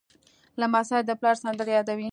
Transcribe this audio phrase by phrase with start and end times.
[0.59, 2.09] لمسی د پلار سندرې یادوي.